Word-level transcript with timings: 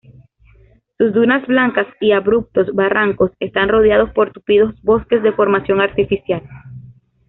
Sus 0.97 1.13
dunas 1.13 1.45
blancas 1.45 1.85
y 1.99 2.11
abruptos 2.11 2.73
barrancos 2.73 3.33
están 3.39 3.69
rodeados 3.69 4.09
por 4.13 4.31
tupidos 4.33 4.73
bosques 4.81 5.21
de 5.21 5.31
formación 5.31 5.79
artificial. 5.79 6.41